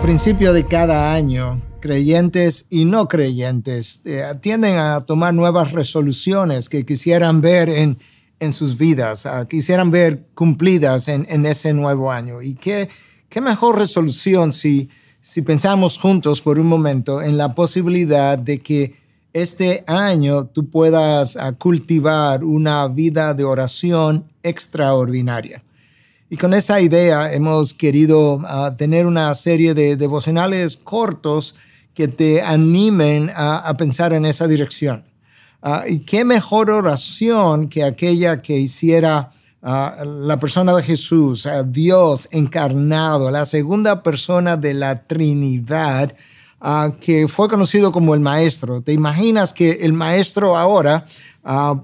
[0.00, 6.86] principio de cada año, creyentes y no creyentes eh, tienden a tomar nuevas resoluciones que
[6.86, 7.98] quisieran ver en,
[8.40, 12.40] en sus vidas, quisieran ver cumplidas en, en, ese nuevo año.
[12.40, 12.88] Y qué,
[13.28, 14.88] qué mejor resolución si,
[15.20, 18.96] si pensamos juntos por un momento en la posibilidad de que
[19.34, 25.62] este año tú puedas cultivar una vida de oración extraordinaria.
[26.32, 31.54] Y con esa idea hemos querido uh, tener una serie de devocionales cortos
[31.92, 35.04] que te animen a, a pensar en esa dirección.
[35.62, 39.28] Uh, y qué mejor oración que aquella que hiciera
[39.60, 46.16] uh, la persona de Jesús, Dios encarnado, la segunda persona de la Trinidad,
[46.98, 48.80] que fue conocido como el Maestro.
[48.80, 51.04] ¿Te imaginas que el Maestro ahora,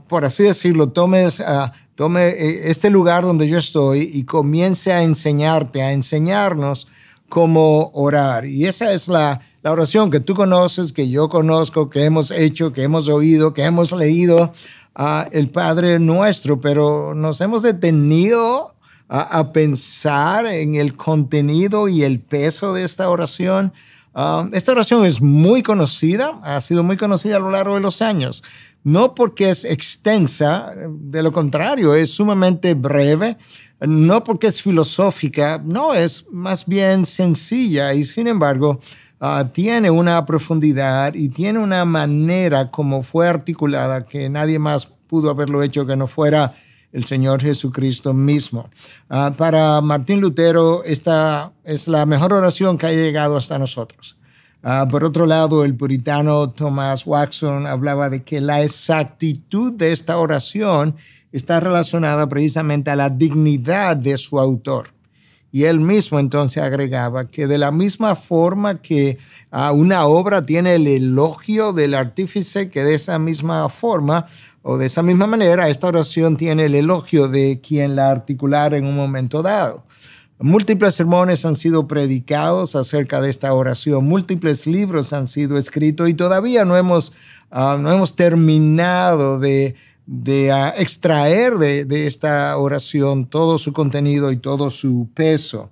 [0.06, 1.42] por así decirlo, tomes
[1.98, 6.86] tome eh, este lugar donde yo estoy y comience a enseñarte, a enseñarnos
[7.28, 8.46] cómo orar.
[8.46, 12.84] Y esa es la, oración que tú conoces, que yo conozco, que hemos hecho, que
[12.84, 14.52] hemos oído, que hemos leído
[14.94, 18.76] a el Padre nuestro, pero nos hemos detenido
[19.08, 23.72] a, pensar en el contenido y el peso de esta oración.
[24.20, 28.02] Ah, esta oración es muy conocida, ha sido muy conocida a lo largo de los
[28.02, 28.42] años
[28.84, 33.36] no porque es extensa, de lo contrario, es sumamente breve,
[33.80, 38.80] no porque es filosófica, no, es más bien sencilla y sin embargo
[39.20, 45.30] ah, tiene una profundidad y tiene una manera como fue articulada que nadie más pudo
[45.30, 46.54] haberlo hecho que no fuera
[46.90, 48.70] el Señor Jesucristo mismo.
[49.10, 54.17] Ah, para Martín Lutero, esta es la mejor oración que ha llegado hasta nosotros.
[54.70, 60.18] Ah, por otro lado, el puritano Thomas Watson hablaba de que la exactitud de esta
[60.18, 60.94] oración
[61.32, 64.88] está relacionada precisamente a la dignidad de su autor.
[65.50, 69.16] Y él mismo entonces agregaba que de la misma forma que
[69.50, 74.26] ah, una obra tiene el elogio del artífice, que de esa misma forma
[74.60, 78.84] o de esa misma manera esta oración tiene el elogio de quien la articulara en
[78.84, 79.86] un momento dado.
[80.40, 86.14] Múltiples sermones han sido predicados acerca de esta oración, múltiples libros han sido escritos y
[86.14, 87.12] todavía no hemos,
[87.50, 89.74] ah, no hemos terminado de,
[90.06, 95.70] de ah, extraer de, de, esta oración todo su contenido y todo su peso.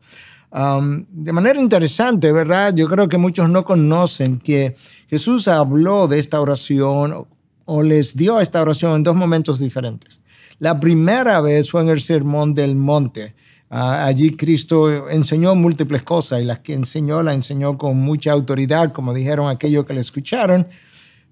[0.51, 2.75] de manera interesante, ¿verdad?
[2.75, 4.75] Yo creo que muchos no conocen que
[5.09, 7.29] Jesús habló de esta oración
[7.67, 10.21] o les dio esta oración en dos momentos diferentes.
[10.59, 13.37] La primera vez fue en el Sermón del Monte
[13.69, 19.13] allí Cristo enseñó múltiples cosas y las que enseñó la enseñó con mucha autoridad, como
[19.13, 20.67] dijeron aquellos que le escucharon.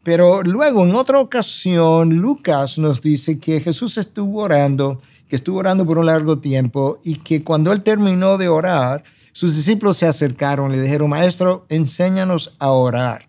[0.02, 5.86] Pero luego, en otra ocasión, Lucas nos dice que Jesús estuvo orando, que estuvo orando
[5.86, 9.02] por un largo tiempo y que cuando él terminó de orar,
[9.32, 13.28] sus discípulos se acercaron y le dijeron, Maestro, enséñanos a orar.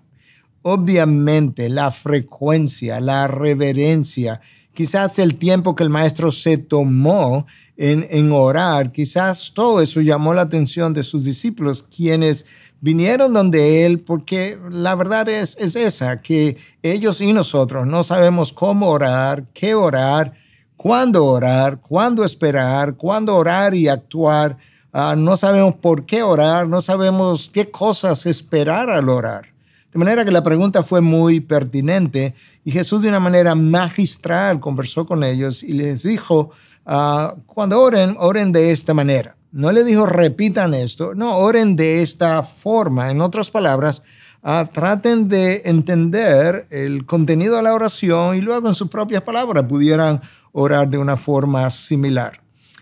[0.62, 4.42] Obviamente, la frecuencia, la reverencia,
[4.76, 7.48] quizás el tiempo que el Maestro se tomó
[7.78, 8.92] en, orar.
[8.92, 12.46] Quizás todo eso llamó la atención de sus discípulos, quienes
[12.82, 18.54] vinieron donde él, porque la verdad es, es esa, que ellos y nosotros no sabemos
[18.54, 20.34] cómo orar, qué orar,
[20.78, 24.58] cuándo orar, cuándo esperar, cuándo orar y actuar.
[24.94, 29.55] Ah, no sabemos por qué orar, no sabemos qué cosas esperar al orar.
[29.96, 32.36] De manera que la pregunta fue muy pertinente
[32.66, 36.52] y Jesús de una manera magistral conversó con ellos y les dijo,
[36.86, 39.38] Ah, cuando oren, oren de esta manera.
[39.54, 43.10] No le dijo repitan esto, no, oren de esta forma.
[43.10, 44.04] En otras palabras,
[44.44, 49.64] ah, traten de entender el contenido de la oración y luego en sus propias palabras
[49.64, 50.20] pudieran
[50.52, 52.42] orar de una forma similar.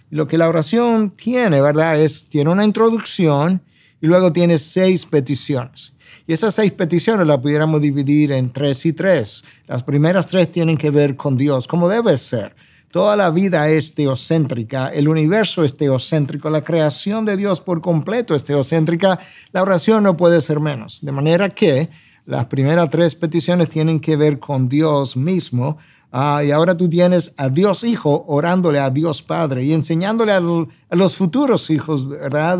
[0.09, 1.99] Lo que la oración tiene, ¿verdad?
[1.99, 3.61] Es, tiene una introducción
[4.03, 5.93] y luego tiene seis peticiones.
[6.27, 9.45] Y esas seis peticiones las pudiéramos dividir en tres y tres.
[9.65, 12.53] Las primeras tres tienen que ver con Dios, como debe ser.
[12.91, 18.35] Toda la vida es teocéntrica, el universo es teocéntrico, la creación de Dios por completo
[18.35, 19.19] es teocéntrica,
[19.53, 20.99] la oración no puede ser menos.
[21.01, 21.89] De manera que
[22.25, 25.77] las primeras tres peticiones tienen que ver con Dios mismo.
[26.11, 30.41] Ah, y ahora tú tienes a Dios Hijo orándole a Dios Padre y enseñándole a,
[30.91, 32.59] los futuros hijos, ¿verdad?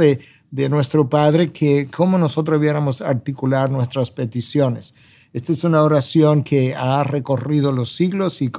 [0.54, 4.94] De nuestro Padre que cómo nosotros debiéramos articular nuestras peticiones.
[5.34, 8.52] Esta es una oración que ha recorrido los siglos y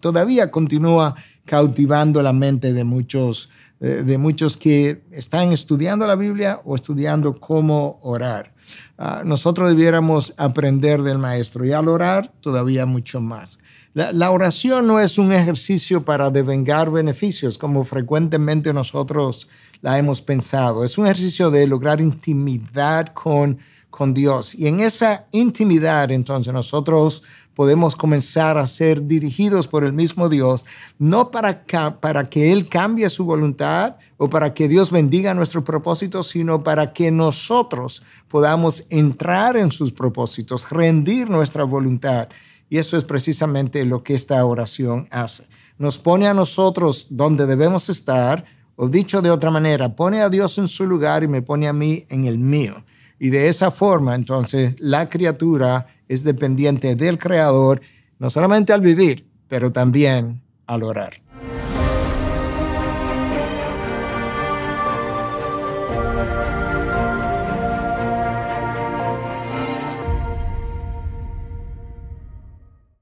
[0.00, 1.14] todavía continúa
[1.44, 3.50] cautivando la mente de muchos
[3.82, 8.54] de muchos que están estudiando la Biblia o estudiando cómo orar.
[8.96, 13.58] Ah, nosotros debiéramos aprender del maestro y al orar todavía mucho más.
[13.94, 19.48] La, oración no es un ejercicio para devengar beneficios, como frecuentemente nosotros
[19.82, 20.82] la hemos pensado.
[20.82, 23.58] Es un ejercicio de lograr intimidad con,
[23.90, 24.54] con Dios.
[24.54, 27.22] Y en esa intimidad, entonces, nosotros
[27.54, 30.64] podemos comenzar a ser dirigidos por el mismo Dios,
[30.98, 31.62] no para,
[32.00, 36.94] para que Él cambie su voluntad o para que Dios bendiga nuestros propósitos, sino para
[36.94, 42.30] que nosotros podamos entrar en sus propósitos, rendir nuestra voluntad
[42.72, 45.44] y eso es precisamente lo que esta oración hace.
[45.76, 48.46] Nos pone a nosotros donde debemos estar,
[48.76, 51.74] o dicho de otra manera, pone a Dios en su lugar y me pone a
[51.74, 52.82] mí en el mío.
[53.18, 57.82] Y de esa forma, entonces, la criatura es dependiente del Creador,
[58.18, 61.20] no solamente al vivir, pero también al orar.